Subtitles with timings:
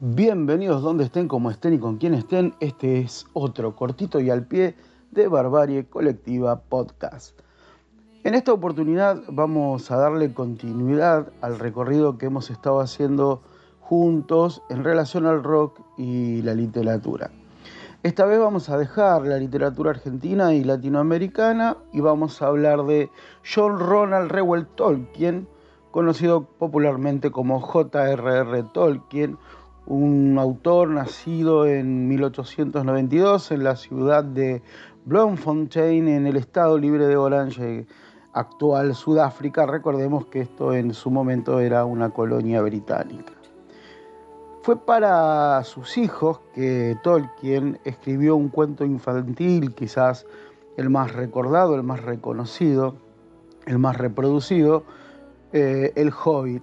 [0.00, 2.54] Bienvenidos donde estén, como estén y con quien estén.
[2.60, 4.76] Este es otro cortito y al pie
[5.10, 7.40] de Barbarie Colectiva Podcast.
[8.22, 13.42] En esta oportunidad vamos a darle continuidad al recorrido que hemos estado haciendo
[13.80, 17.32] juntos en relación al rock y la literatura.
[18.04, 23.10] Esta vez vamos a dejar la literatura argentina y latinoamericana y vamos a hablar de
[23.42, 25.48] John Ronald Reuel Tolkien,
[25.90, 28.62] conocido popularmente como J.R.R.
[28.72, 29.36] Tolkien,
[29.86, 34.62] un autor nacido en 1892 en la ciudad de
[35.04, 37.88] Bloemfontein, en el estado libre de Orange,
[38.32, 39.66] actual Sudáfrica.
[39.66, 43.37] Recordemos que esto en su momento era una colonia británica.
[44.68, 50.26] Fue para sus hijos que Tolkien escribió un cuento infantil, quizás
[50.76, 52.94] el más recordado, el más reconocido,
[53.64, 54.84] el más reproducido,
[55.54, 56.62] eh, El Hobbit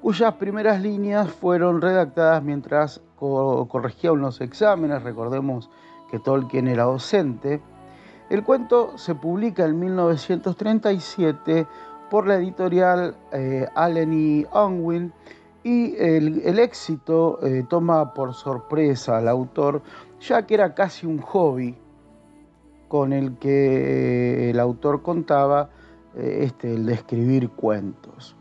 [0.00, 5.68] cuyas primeras líneas fueron redactadas mientras corregía unos exámenes, recordemos
[6.10, 7.60] que Tolkien era docente.
[8.30, 11.66] El cuento se publica en 1937
[12.08, 15.12] por la editorial eh, Allen y Unwin
[15.64, 19.82] y el, éxito eh, toma por sorpresa al autor,
[20.20, 21.76] ya que era casi un hobby
[22.88, 25.70] con el que el autor contaba,
[26.16, 28.36] eh, este, el de escribir cuentos.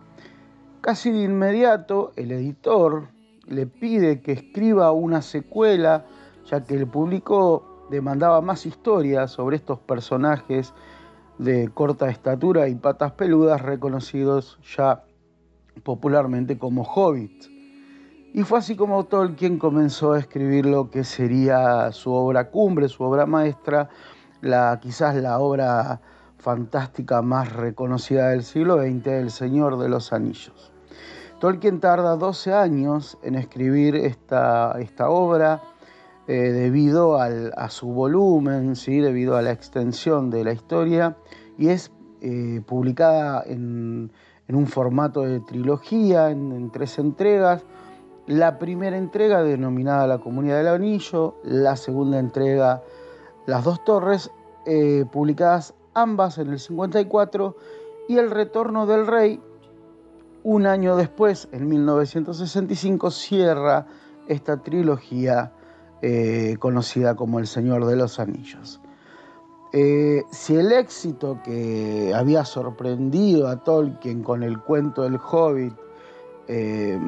[0.82, 3.08] Casi de inmediato el editor
[3.48, 6.06] le pide que escriba una secuela,
[6.50, 10.74] ya que el público demandaba más historias sobre estos personajes
[11.38, 15.04] de corta estatura y patas peludas reconocidos ya
[15.84, 17.50] popularmente como hobbits.
[18.34, 23.04] Y fue así como Tolkien comenzó a escribir lo que sería su obra cumbre, su
[23.04, 23.90] obra maestra,
[24.42, 26.00] la, quizás la obra
[26.38, 30.72] fantástica más reconocida del siglo XX, El Señor de los Anillos.
[31.40, 35.62] Tolkien tarda 12 años en escribir esta, esta obra
[36.28, 39.00] eh, debido a su volumen, ¿sí?
[39.00, 41.18] debido a la extensión de la historia
[41.58, 41.92] y es
[42.22, 44.12] eh, publicada en,
[44.50, 47.64] un formato de trilogía, en, tres entregas.
[48.28, 52.84] La primera entrega denominada La Comunidad del Anillo, la segunda entrega
[53.46, 54.32] Las Dos Torres,
[54.66, 57.56] eh, publicadas ambas en el 54,
[58.08, 59.40] y El Retorno del Rey,
[60.44, 63.88] un año después, en 1965, cierra
[64.28, 65.54] esta trilogía
[66.02, 68.82] eh, conocida como El Señor de los Anillos.
[69.74, 75.74] Eh, si el éxito que había sorprendido a Tolkien con el cuento del Hobbit
[76.48, 77.00] eh,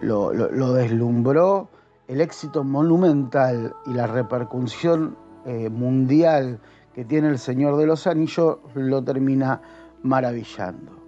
[0.00, 1.68] lo, lo, deslumbró,
[2.08, 5.16] el éxito monumental y la repercusión
[5.70, 6.60] mundial
[6.94, 9.62] que tiene el Señor de los Anillos lo termina
[10.02, 11.00] maravillando.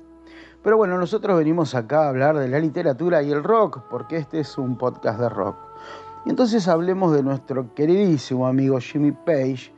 [0.63, 4.41] Pero bueno, nosotros venimos acá a hablar de la literatura y el rock, porque este
[4.41, 5.57] es un podcast de rock.
[6.25, 9.73] Y entonces hablemos de nuestro queridísimo amigo Jimmy Page,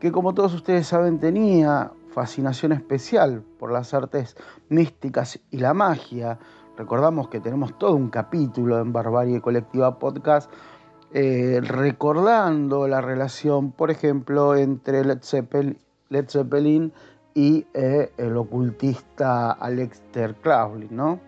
[0.00, 4.36] que como todos ustedes saben tenía fascinación especial por las artes
[4.68, 6.38] místicas y la magia.
[6.76, 10.50] Recordamos que tenemos todo un capítulo en Barbarie Colectiva Podcast
[11.12, 16.92] eh, recordando la relación, por ejemplo, entre Led Zeppelin
[17.34, 21.20] y eh, el ocultista Alexter Crowley, ¿no?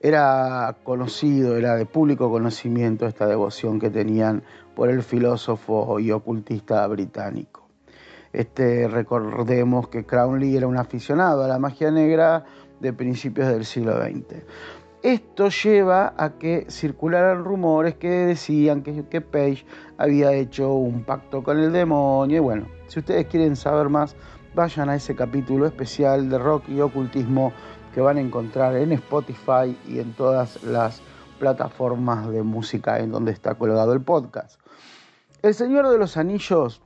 [0.00, 4.42] Era conocido, era de público conocimiento esta devoción que tenían
[4.74, 7.66] por el filósofo y ocultista británico.
[8.32, 12.44] Este, recordemos que Crowley era un aficionado a la magia negra
[12.80, 14.44] de principios del siglo XX.
[15.02, 19.64] Esto lleva a que circularan rumores que decían que, que Page
[19.96, 22.36] había hecho un pacto con el demonio.
[22.36, 24.16] Y bueno, si ustedes quieren saber más,
[24.54, 27.52] vayan a ese capítulo especial de rock y ocultismo
[27.96, 31.00] que van a encontrar en Spotify y en todas las
[31.38, 34.60] plataformas de música en donde está colgado el podcast.
[35.40, 36.82] El Señor de los Anillos,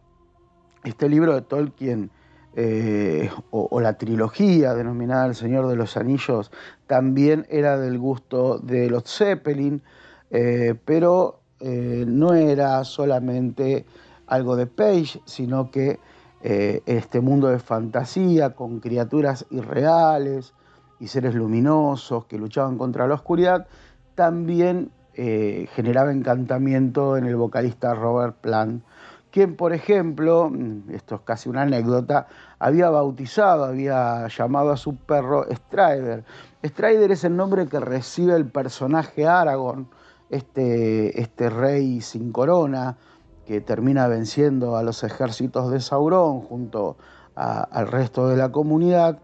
[0.85, 2.13] este libro de Tolkien,
[2.55, 6.53] eh, o, la trilogía denominada El Señor de los Anillos,
[6.87, 9.83] también era del gusto de los Zeppelin,
[10.31, 13.85] eh, pero eh, no era solamente
[14.29, 15.99] algo de Page, sino que
[16.43, 20.55] este mundo de fantasía con criaturas irreales
[21.01, 23.67] y seres luminosos que luchaban contra la oscuridad,
[24.15, 28.85] también eh, generaba encantamiento en el vocalista Robert Plant,
[29.31, 32.27] quien, por ejemplo, mm, esto es casi una anécdota,
[32.59, 36.25] había bautizado, había llamado a su perro Strider.
[36.65, 39.89] Strider es el nombre que recibe el personaje Aragorn,
[40.29, 42.97] este, este rey sin corona,
[43.47, 46.97] que termina venciendo a los ejércitos de Sauron junto
[47.35, 49.19] al resto de la comunidad.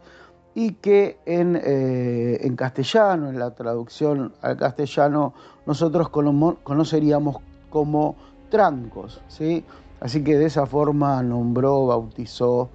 [0.56, 5.34] Y que en, eh, en castellano, en la traducción al castellano,
[5.66, 7.36] nosotros conoceríamos
[7.68, 8.16] como
[8.48, 9.20] trancos.
[9.28, 9.66] ¿sí?
[10.00, 12.70] Así que de esa forma nombró, bautizó,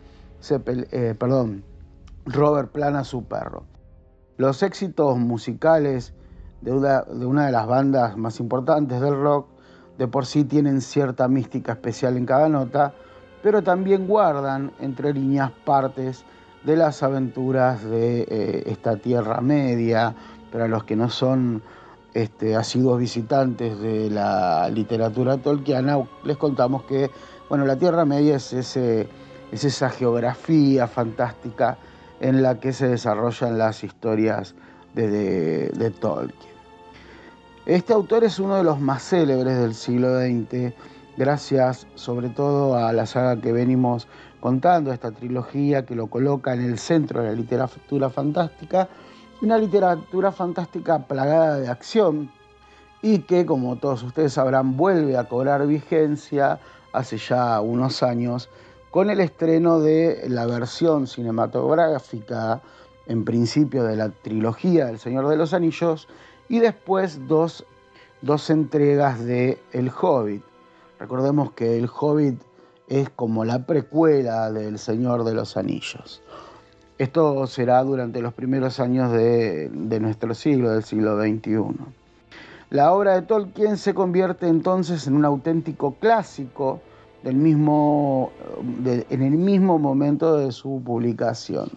[0.48, 1.63] eh, perdón,
[2.28, 3.63] Robert Plant a su perro.
[4.38, 6.13] Los éxitos musicales
[6.62, 9.48] de una de las bandas más importantes del rock
[9.98, 12.94] de por sí tienen cierta mística especial en cada nota,
[13.42, 16.24] pero también guardan entre líneas partes
[16.63, 20.15] de las aventuras de eh, esta Tierra Media,
[20.51, 21.61] para los que no son
[22.13, 27.09] este, asiduos visitantes de la literatura tolkiana, les contamos que
[27.51, 29.09] bueno, la Tierra Media es, ese,
[29.51, 31.77] es esa geografía fantástica
[32.21, 34.55] en la que se desarrollan las historias
[34.93, 36.53] de, de Tolkien.
[37.65, 40.73] Este autor es uno de los más célebres del siglo XX,
[41.17, 44.07] gracias sobre todo a la saga que venimos
[44.41, 48.89] contando, esta trilogía que lo coloca en el centro de la literatura fantástica,
[49.41, 52.31] una literatura fantástica plagada de acción
[53.01, 56.59] y que, como todos ustedes sabrán, vuelve a cobrar vigencia
[56.91, 58.49] hace ya unos años
[58.89, 62.61] con el estreno de la versión cinematográfica,
[63.07, 66.07] en principio de la trilogía del Señor de los Anillos,
[66.49, 67.65] y después dos,
[68.21, 70.44] dos entregas de El Hobbit.
[70.99, 72.41] Recordemos que El Hobbit
[72.91, 76.21] es como la precuela del Señor de los Anillos.
[76.97, 79.69] Esto será durante los primeros años de,
[80.01, 81.73] nuestro siglo, del siglo XXI.
[82.69, 86.81] La obra de Tolkien se convierte entonces en un auténtico clásico
[87.23, 88.33] del mismo,
[88.75, 91.69] en el mismo momento de su publicación.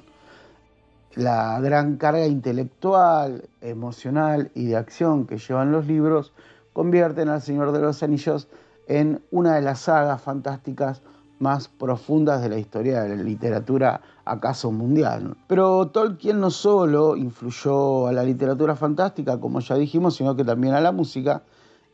[1.14, 6.32] La gran carga intelectual, emocional y de acción que llevan los libros
[6.72, 8.48] convierten al Señor de los Anillos
[9.30, 11.02] una de las sagas fantásticas
[11.38, 15.36] más profundas de la historia de la literatura acaso mundial.
[15.46, 20.74] Pero Tolkien no solo influyó a la literatura fantástica, como ya dijimos, sino que también
[20.74, 21.42] a la música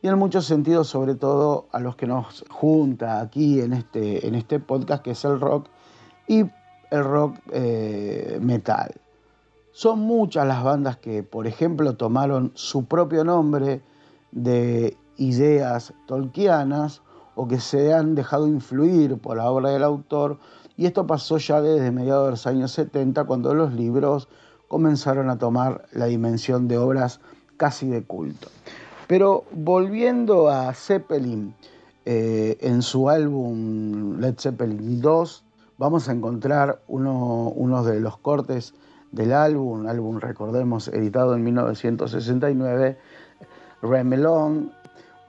[0.01, 4.35] y en muchos sentidos, sobre todo a los que nos junta aquí en este, en
[4.35, 5.67] este podcast, que es el rock
[6.27, 6.39] y
[6.89, 8.91] el rock eh, metal.
[9.71, 13.81] Son muchas las bandas que, por ejemplo, tomaron su propio nombre
[14.31, 17.01] de ideas tolkianas
[17.35, 20.39] o que se han dejado influir por la obra del autor,
[20.75, 24.27] y esto pasó ya desde mediados de los años 70, cuando los libros
[24.67, 27.19] comenzaron a tomar la dimensión de obras
[27.57, 28.47] casi de culto.
[29.07, 31.53] Pero volviendo a Zeppelin,
[32.05, 35.43] eh, en su álbum Led Zeppelin 2,
[35.77, 38.73] vamos a encontrar uno, de los cortes
[39.11, 42.97] del álbum, álbum recordemos editado en 1969,
[43.83, 44.71] Remelon,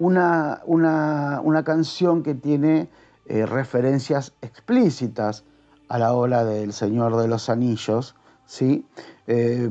[0.02, 2.88] una, una, canción que tiene
[3.26, 5.44] eh, referencias explícitas
[5.88, 8.84] a la obra del Señor de los Anillos, ¿sí?
[9.28, 9.70] Eh,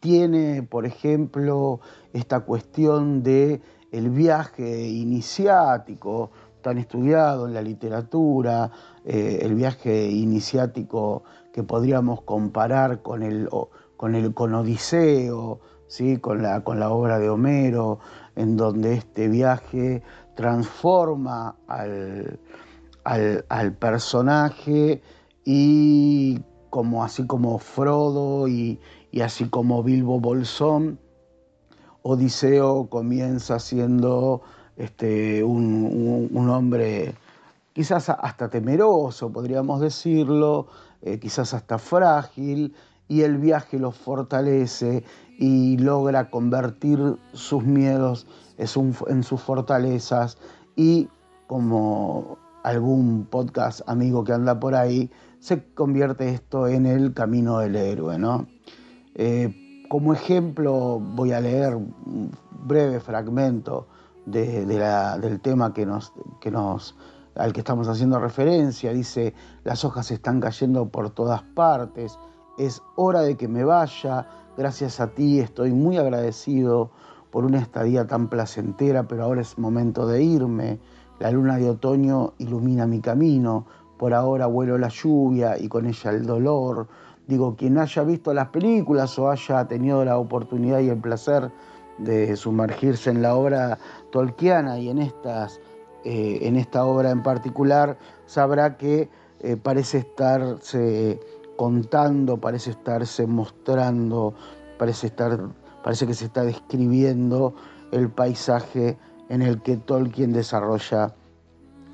[0.00, 1.80] tiene, por ejemplo,
[2.12, 3.62] esta cuestión de
[3.92, 6.30] el viaje iniciático,
[6.60, 8.70] tan estudiado en la literatura,
[9.04, 11.22] eh, el viaje iniciático
[11.52, 13.48] que podríamos comparar con el,
[13.96, 15.60] con el con Odiseo,
[15.94, 16.16] ¿sí?
[16.18, 18.00] con, la, con la obra de Homero,
[18.34, 20.02] en donde este viaje
[20.34, 22.40] transforma al,
[23.78, 25.02] personaje
[25.44, 28.80] y como así como Frodo y,
[29.22, 30.98] así como Bilbo Bolsón,
[32.02, 34.42] Odiseo comienza siendo
[34.76, 37.14] este, un, hombre
[37.72, 40.66] quizás hasta temeroso, podríamos decirlo,
[41.02, 42.74] eh, quizás hasta frágil,
[43.08, 45.04] y el viaje lo fortalece
[45.38, 48.26] y logra convertir sus miedos
[48.56, 50.38] en sus fortalezas
[50.76, 51.08] y
[51.46, 57.76] como algún podcast amigo que anda por ahí, se convierte esto en el camino del
[57.76, 58.18] héroe.
[58.18, 58.46] ¿no?
[59.14, 62.30] Eh, como ejemplo voy a leer un
[62.64, 63.86] breve fragmento
[64.24, 66.96] del tema que nos, que nos,
[67.34, 68.92] al que estamos haciendo referencia.
[68.92, 72.18] Dice, las hojas están cayendo por todas partes,
[72.56, 74.26] es hora de que me vaya,
[74.56, 76.90] gracias a ti estoy muy agradecido
[77.30, 80.78] por una estadía tan placentera, pero ahora es momento de irme.
[81.18, 83.66] La luna de otoño ilumina mi camino,
[83.98, 86.88] por ahora vuelo la lluvia y con ella el dolor.
[87.26, 91.50] Digo, quien haya visto las películas o haya tenido la oportunidad y el placer
[91.98, 93.78] de sumergirse en la obra
[94.10, 95.60] tolkiana y en, estas,
[96.04, 99.08] eh, en esta obra en particular, sabrá que
[99.40, 101.20] eh, parece estarse
[101.56, 104.34] contando, parece estarse mostrando,
[104.78, 105.38] parece, estar,
[105.82, 107.54] parece que se está describiendo
[107.92, 111.14] el paisaje en el que Tolkien desarrolla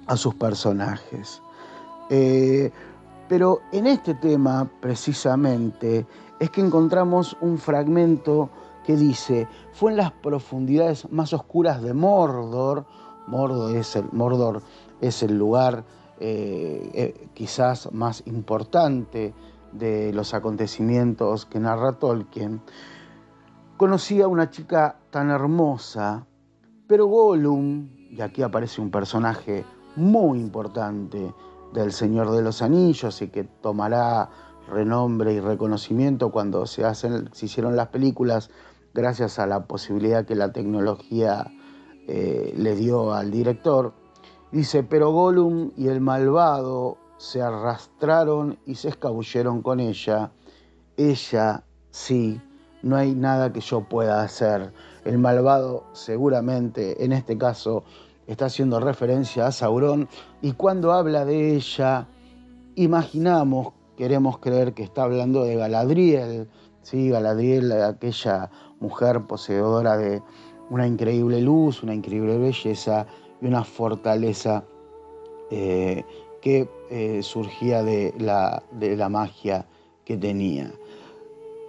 [0.07, 1.43] a sus personajes.
[2.11, 2.71] Eh,
[3.31, 6.05] Pero en este tema, precisamente,
[6.41, 8.51] es que encontramos un fragmento
[8.85, 12.87] que dice, fue en las profundidades más oscuras de Mordor,
[13.29, 14.63] Mordor es el, Mordor
[15.01, 15.85] es el lugar
[16.21, 19.35] eh, eh, quizás más importante
[19.73, 22.61] de los acontecimientos que narra Tolkien,
[23.77, 26.27] conocí a una chica tan hermosa,
[26.87, 29.65] pero Gollum, y aquí aparece un personaje
[29.97, 31.35] muy importante
[31.73, 34.29] del Señor de los Anillos y que tomará
[34.69, 38.51] renombre y reconocimiento cuando se, hacen, se hicieron las películas
[38.93, 41.51] gracias a la posibilidad que la tecnología
[42.07, 43.95] eh, le dio al director.
[44.53, 50.33] Dice, pero Gollum y el malvado se arrastraron y se escabulleron con ella.
[50.97, 52.41] Ella, sí,
[52.83, 54.73] no hay nada que yo pueda hacer.
[55.05, 57.85] El malvado seguramente, en este caso,
[58.27, 60.09] está haciendo referencia a Sauron
[60.43, 62.09] y cuando habla de ella,
[62.75, 66.49] imaginamos, queremos creer que está hablando de Galadriel,
[66.83, 67.11] ¿sí?
[67.11, 70.23] Galadriel, aquella mujer poseedora de
[70.71, 73.07] una increíble luz, una increíble belleza
[73.41, 74.65] y una fortaleza
[75.51, 76.05] eh,
[76.41, 79.67] que eh, surgía de la, de la magia
[80.05, 80.73] que tenía.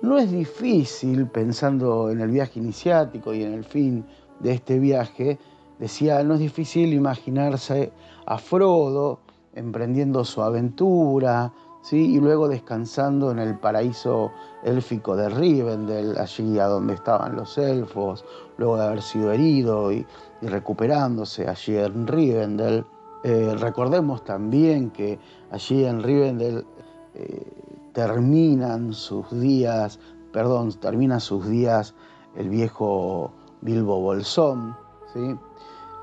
[0.01, 4.05] No es difícil, pensando en el viaje iniciático y en el fin
[4.39, 5.37] de este viaje,
[5.77, 7.91] decía, no es difícil imaginarse
[8.25, 9.19] a Frodo
[9.53, 11.51] emprendiendo su aventura,
[11.81, 12.15] ¿sí?
[12.15, 14.31] y luego descansando en el paraíso
[14.63, 18.25] élfico de Rivendell, allí a donde estaban los elfos,
[18.57, 20.05] luego de haber sido herido y,
[20.41, 22.85] recuperándose allí en Rivendell.
[23.23, 25.19] Eh, recordemos también que
[25.51, 26.65] allí en Rivendell
[27.13, 27.61] eh,
[27.93, 29.99] terminan sus días,
[30.31, 31.93] perdón, termina sus días
[32.35, 34.75] el viejo Bilbo Bolsón,
[35.13, 35.35] ¿sí?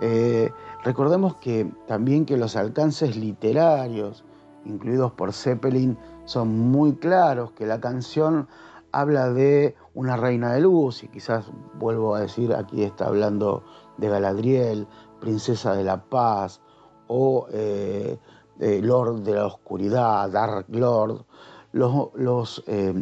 [0.00, 0.50] Eh,
[0.84, 4.24] recordemos que también que los alcances literarios,
[4.68, 8.48] incluidos por Zeppelin, son muy claros, que la canción
[8.92, 11.46] habla de una reina de luz, y quizás
[11.78, 13.64] vuelvo a decir, aquí está hablando
[13.96, 14.86] de Galadriel,
[15.20, 16.60] princesa de la paz,
[17.08, 18.18] o eh,
[18.58, 21.24] Lord de la oscuridad, Dark Lord,
[21.72, 22.94] los, eh,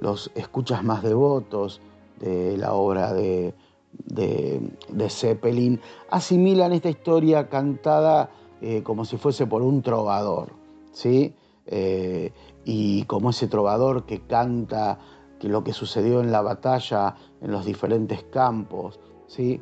[0.00, 1.80] los, escuchas más devotos
[2.20, 3.54] de la obra de,
[3.92, 5.80] de, Zeppelin
[6.10, 8.30] asimilan esta historia cantada
[8.60, 10.48] eh, como si fuese por un trovador,
[10.96, 11.34] ¿sí?
[11.66, 12.32] Eh,
[12.64, 14.98] y como ese trovador que canta
[15.42, 19.60] lo que sucedió en la batalla en los diferentes campos, ¿sí?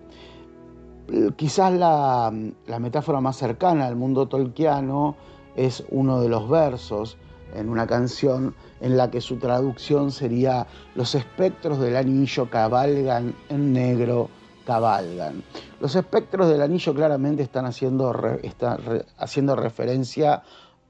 [1.36, 2.32] Quizás la,
[2.80, 5.16] metáfora más cercana al mundo tolkiano
[5.56, 7.18] es uno de los versos
[7.54, 13.72] en una canción en la que su traducción sería Los espectros del anillo cabalgan en
[13.72, 14.30] negro,
[14.64, 15.42] cabalgan.
[15.80, 18.14] Los espectros del anillo claramente están haciendo,
[19.18, 20.42] haciendo referencia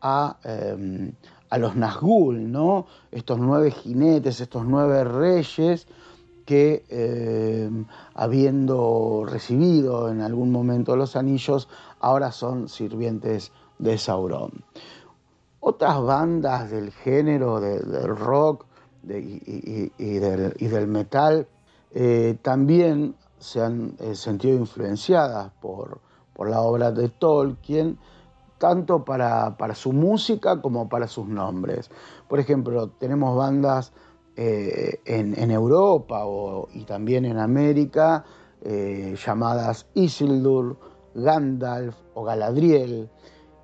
[0.05, 1.13] a, em,
[1.49, 2.87] a los Nazgûl, ¿no?
[3.11, 5.89] Estos nueve jinetes, estos nueve reyes
[6.45, 11.69] que em, habiendo recibido en algún momento los anillos,
[12.01, 14.53] ahora son sirvientes de Sauron.
[15.61, 18.67] Otras bandas del género del rock
[19.09, 21.49] y, del, metal
[21.93, 26.01] eh, también se han eh, sentido influenciadas por,
[26.39, 27.97] la obra de Tolkien,
[28.65, 31.91] tanto para, su música como para sus nombres.
[32.29, 33.93] Por ejemplo, tenemos bandas
[34.37, 36.25] eh, en, Europa
[36.73, 38.25] y también en América
[38.65, 40.79] llamadas Isildur,
[41.15, 43.11] Gandalf o Galadriel,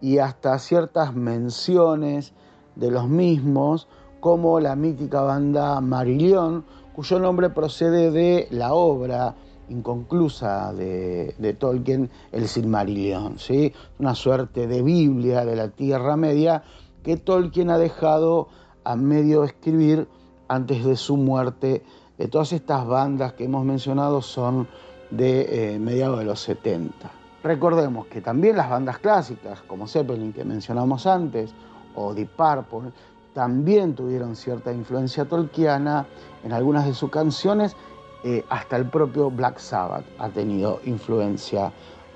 [0.03, 2.35] y hasta ciertas menciones
[2.77, 3.89] de los mismos,
[4.21, 9.35] como la mítica banda Marillion, cuyo nombre procede de la obra
[9.71, 13.73] inconclusa de, Tolkien, el Silmarillion, ¿sí?
[13.99, 16.63] una suerte de Biblia de la Tierra Media
[17.03, 18.49] que Tolkien ha dejado
[18.85, 20.09] a medio escribir
[20.49, 21.83] antes de su muerte.
[22.19, 24.69] Eh, todas estas bandas que hemos mencionado son
[25.11, 27.11] de eh, mediados de los 70.
[27.43, 31.55] Recordemos que también las bandas clásicas, como Zeppelin que mencionamos antes,
[31.95, 32.93] o Deep Purple,
[33.33, 36.07] también tuvieron cierta influencia tolkiana
[36.45, 37.77] en algunas de sus canciones,
[38.23, 41.73] eh, hasta el propio Black Sabbath ha tenido influencia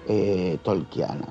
[0.07, 1.27] eh, tolkiana.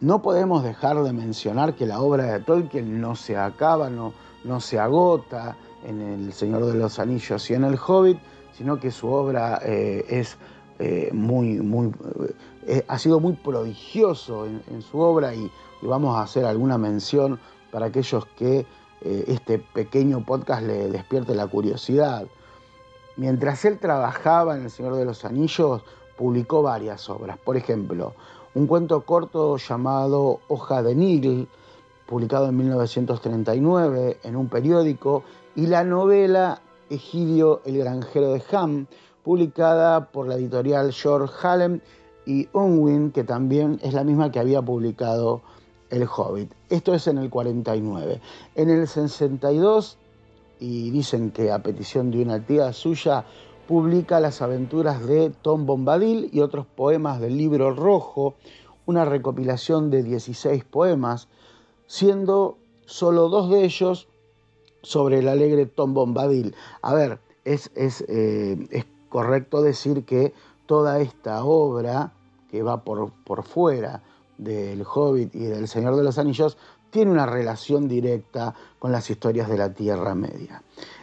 [0.00, 4.12] No podemos dejar de mencionar que la obra de Tolkien no se acaba, no,
[4.44, 8.18] no se agota en El Señor de los Anillos y en El Hobbit,
[8.52, 10.36] sino que su obra eh, es
[10.78, 11.90] eh, muy, muy,
[12.86, 15.50] ha sido muy prodigioso en, su obra y,
[15.82, 17.40] vamos a hacer alguna mención
[17.70, 18.66] para aquellos que
[19.02, 22.26] este pequeño podcast le despierte la curiosidad.
[23.16, 25.82] Mientras él trabajaba en El Señor de los Anillos,
[26.16, 27.38] publicó varias obras.
[27.38, 28.14] Por ejemplo,
[28.54, 31.48] un cuento corto llamado Hoja de Nigel,
[32.06, 35.22] publicado en 1939 en un periódico,
[35.54, 38.86] y la novela Egidio el granjero de Ham,
[39.22, 41.80] publicada por la editorial George Hallam
[42.26, 45.40] y Unwin, que también es la misma que había publicado
[45.88, 46.52] El Hobbit.
[46.68, 48.20] Esto es en el 49.
[48.56, 49.98] En el 62,
[50.60, 53.24] y dicen que a petición de una tía suya,
[53.66, 58.34] publica las aventuras de Tom Bombadil y otros poemas del libro rojo,
[58.84, 61.28] una recopilación de 16 poemas,
[61.86, 64.08] siendo solo dos de ellos
[64.82, 66.54] sobre el alegre Tom Bombadil.
[66.82, 70.34] A ver, es, es, eh, es correcto decir que
[70.66, 72.12] toda esta obra
[72.50, 74.02] que va por, por fuera
[74.38, 76.56] del Hobbit y del Señor de los Anillos
[76.90, 80.62] tiene una relación directa con las historias de la Tierra Media.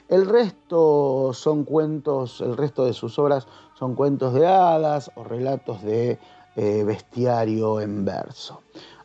[0.10, 5.82] El resto son cuentos, el resto de sus obras son cuentos de hadas o relatos
[5.84, 6.18] de
[6.56, 8.62] eh, bestiario en verso.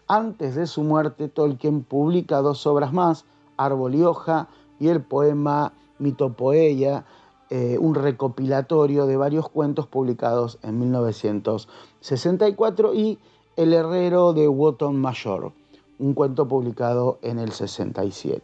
[0.06, 3.24] Antes de su muerte, Tolkien publica dos obras más,
[3.56, 4.48] Árbol y Hoja
[4.78, 7.04] y el poema Mitopoeia,
[7.50, 13.18] eh, un recopilatorio de varios cuentos publicados en 1964 y
[13.56, 15.52] El Herrero de Woton Mayor,
[16.02, 18.42] un cuento publicado en el 67.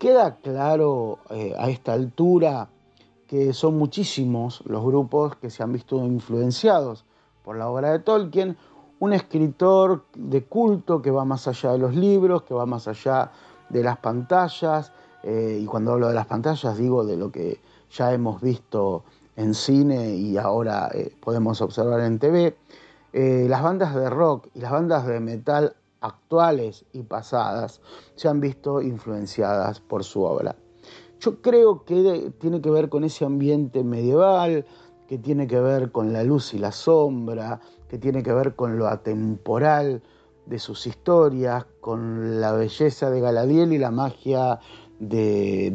[0.00, 2.68] Queda claro eh, a esta altura
[3.28, 7.04] que son muchísimos los grupos que se han visto influenciados
[7.44, 8.56] por la obra de Tolkien,
[8.98, 13.30] un escritor de culto que va más allá de los libros, que va más allá
[13.68, 17.60] de las pantallas, eh, y cuando hablo de las pantallas digo de lo que
[17.92, 19.04] ya hemos visto
[19.36, 22.56] en cine y ahora eh, podemos observar en TV.
[23.12, 27.80] las bandas de rock y las bandas de metal actuales y pasadas
[28.14, 30.56] se han visto influenciadas por su obra.
[31.20, 34.64] Yo creo que tiene que ver con ese ambiente medieval,
[35.08, 38.78] que tiene que ver con la luz y la sombra, que tiene que ver con
[38.78, 40.02] lo atemporal
[40.46, 44.60] de sus historias, con la belleza de Galadiel y la magia
[45.00, 45.72] de,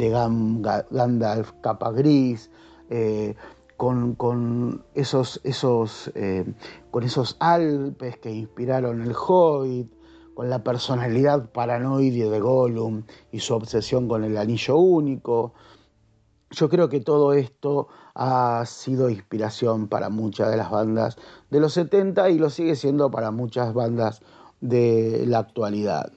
[0.92, 2.50] Gandalf capa gris,
[2.90, 3.36] eh,
[3.76, 5.42] con, esos,
[6.16, 6.46] eh,
[6.90, 9.92] con esos Alpes que inspiraron el Hobbit,
[10.34, 15.54] con la personalidad paranoide de Gollum y su obsesión con el anillo único.
[16.52, 21.18] Yo creo que todo esto ha sido inspiración para muchas de las bandas
[21.50, 24.22] de los 70 y lo sigue siendo para muchas bandas
[24.62, 26.12] de la actualidad.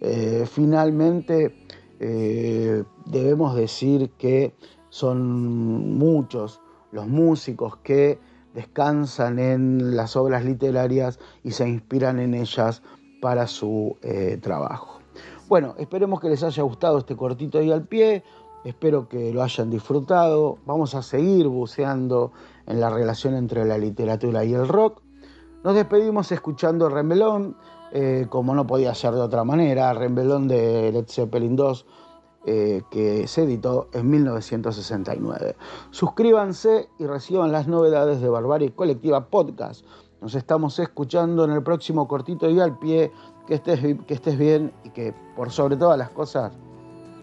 [0.00, 1.54] Eh, finalmente,
[2.00, 4.54] eh, debemos decir que
[4.88, 8.18] son muchos los músicos que
[8.54, 12.82] descansan en las obras literarias y se inspiran en ellas
[13.22, 14.98] para su eh, trabajo.
[15.48, 18.24] Bueno, esperemos que les haya gustado este cortito ahí al pie,
[18.64, 22.32] espero que lo hayan disfrutado, vamos a seguir buceando
[22.66, 25.02] en la relación entre la literatura y el rock.
[25.62, 27.56] Nos despedimos escuchando Rembelón,
[27.92, 31.86] eh, como no podía ser de otra manera, Rembelón de Led Zeppelin 2,
[32.46, 35.54] eh, que se editó en 1969.
[35.92, 39.84] Suscríbanse y reciban las novedades de Barbarie Colectiva Podcast
[40.22, 43.12] nos estamos escuchando en el próximo cortito y al pie.
[43.46, 46.52] Que estés, que estés bien y que por sobre todas las cosas,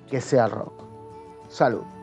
[0.10, 0.84] que sea rock.
[1.48, 1.99] Salud.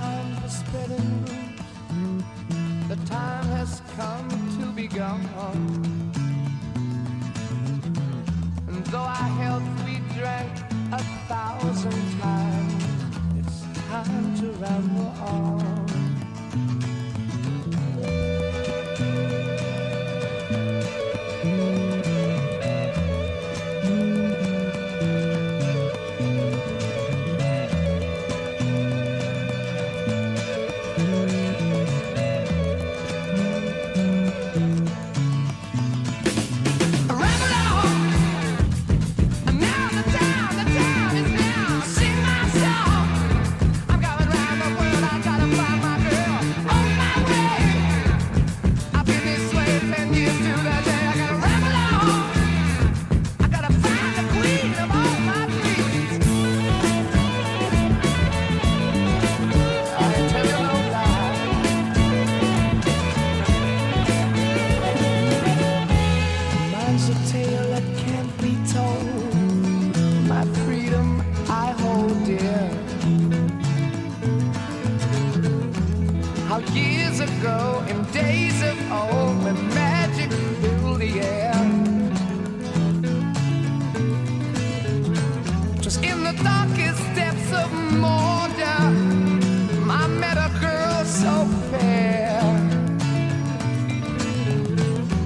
[0.00, 2.88] behind the spreading roofs.
[2.88, 5.26] The time has come to be gone.
[8.68, 10.52] And though our health we drank
[10.92, 12.84] a thousand times,
[13.38, 15.89] it's time to ramble on.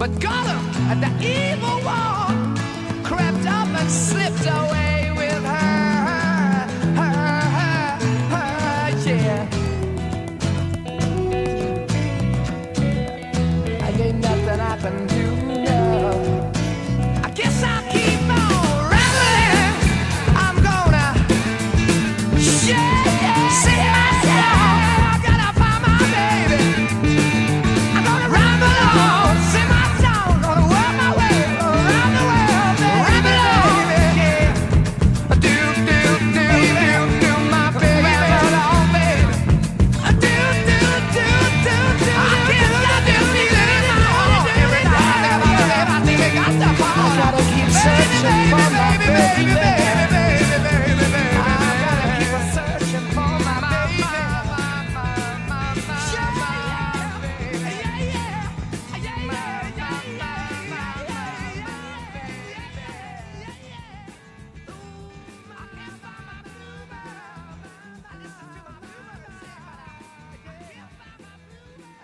[0.04, 0.64] But Gollum,
[1.00, 2.56] the evil one,
[3.02, 4.73] crept up and slipped.